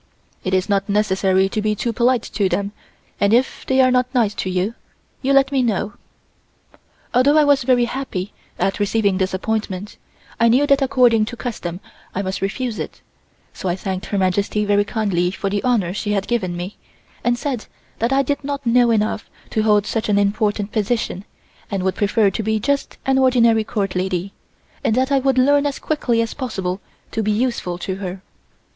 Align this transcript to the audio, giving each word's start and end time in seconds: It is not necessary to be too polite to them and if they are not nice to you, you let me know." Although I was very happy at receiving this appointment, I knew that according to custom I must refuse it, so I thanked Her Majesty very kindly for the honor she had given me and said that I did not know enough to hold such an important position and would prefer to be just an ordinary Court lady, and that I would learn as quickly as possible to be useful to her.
It 0.43 0.55
is 0.55 0.67
not 0.67 0.89
necessary 0.89 1.47
to 1.49 1.61
be 1.61 1.75
too 1.75 1.93
polite 1.93 2.23
to 2.23 2.49
them 2.49 2.71
and 3.19 3.35
if 3.35 3.67
they 3.67 3.81
are 3.81 3.91
not 3.91 4.11
nice 4.15 4.33
to 4.33 4.49
you, 4.49 4.73
you 5.21 5.31
let 5.31 5.51
me 5.51 5.61
know." 5.61 5.93
Although 7.13 7.37
I 7.37 7.43
was 7.43 7.61
very 7.61 7.85
happy 7.85 8.33
at 8.57 8.79
receiving 8.79 9.19
this 9.19 9.31
appointment, 9.35 9.97
I 10.39 10.47
knew 10.47 10.65
that 10.65 10.81
according 10.81 11.25
to 11.25 11.37
custom 11.37 11.81
I 12.15 12.23
must 12.23 12.41
refuse 12.41 12.79
it, 12.79 13.01
so 13.53 13.69
I 13.69 13.75
thanked 13.75 14.07
Her 14.07 14.17
Majesty 14.17 14.65
very 14.65 14.85
kindly 14.85 15.29
for 15.29 15.51
the 15.51 15.61
honor 15.61 15.93
she 15.93 16.13
had 16.13 16.25
given 16.27 16.57
me 16.57 16.77
and 17.23 17.37
said 17.37 17.67
that 17.99 18.11
I 18.11 18.23
did 18.23 18.43
not 18.43 18.65
know 18.65 18.89
enough 18.89 19.29
to 19.51 19.61
hold 19.61 19.85
such 19.85 20.09
an 20.09 20.17
important 20.17 20.71
position 20.71 21.25
and 21.69 21.83
would 21.83 21.93
prefer 21.93 22.31
to 22.31 22.41
be 22.41 22.59
just 22.59 22.97
an 23.05 23.19
ordinary 23.19 23.63
Court 23.63 23.95
lady, 23.95 24.33
and 24.83 24.95
that 24.95 25.11
I 25.11 25.19
would 25.19 25.37
learn 25.37 25.67
as 25.67 25.77
quickly 25.77 26.23
as 26.23 26.33
possible 26.33 26.81
to 27.11 27.21
be 27.21 27.29
useful 27.31 27.77
to 27.77 27.97
her. 27.97 28.23